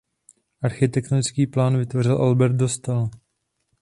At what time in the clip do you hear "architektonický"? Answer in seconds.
0.61-1.47